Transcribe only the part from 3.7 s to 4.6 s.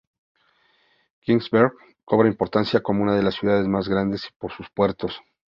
grandes y por